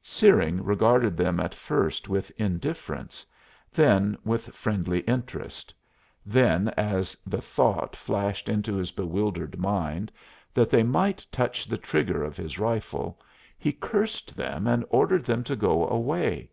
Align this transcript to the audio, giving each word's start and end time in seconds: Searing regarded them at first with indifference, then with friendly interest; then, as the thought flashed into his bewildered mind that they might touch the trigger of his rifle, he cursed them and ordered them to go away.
Searing 0.00 0.62
regarded 0.62 1.16
them 1.16 1.40
at 1.40 1.56
first 1.56 2.08
with 2.08 2.30
indifference, 2.38 3.26
then 3.72 4.16
with 4.24 4.54
friendly 4.54 5.00
interest; 5.00 5.74
then, 6.24 6.68
as 6.76 7.16
the 7.26 7.40
thought 7.42 7.96
flashed 7.96 8.48
into 8.48 8.76
his 8.76 8.92
bewildered 8.92 9.58
mind 9.58 10.12
that 10.54 10.70
they 10.70 10.84
might 10.84 11.26
touch 11.32 11.66
the 11.66 11.76
trigger 11.78 12.22
of 12.22 12.36
his 12.36 12.60
rifle, 12.60 13.18
he 13.58 13.72
cursed 13.72 14.36
them 14.36 14.68
and 14.68 14.84
ordered 14.88 15.24
them 15.24 15.42
to 15.42 15.56
go 15.56 15.88
away. 15.88 16.48